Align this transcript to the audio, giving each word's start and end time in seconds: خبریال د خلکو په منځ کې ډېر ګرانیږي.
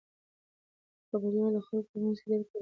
خبریال 1.07 1.51
د 1.55 1.57
خلکو 1.67 1.89
په 1.91 1.95
منځ 2.01 2.17
کې 2.21 2.27
ډېر 2.31 2.41
ګرانیږي. 2.47 2.59